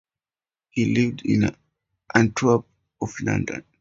[0.71, 1.55] He lives in
[2.15, 2.65] Antwerp
[3.01, 3.63] and London.